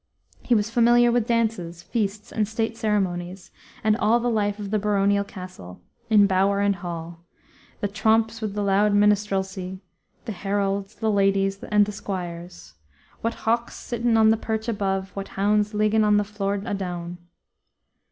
[0.41, 3.51] He was familiar with dances, feasts, and state ceremonies,
[3.83, 7.23] and all the life of the baronial castle, in bower and hall,
[7.81, 9.77] the "trompes with the loude minstralcie,"
[10.25, 12.73] the heralds, the ladies, and the squires,
[13.21, 17.19] "What hawkës sitten on the perch above, What houndës liggen on the floor adown."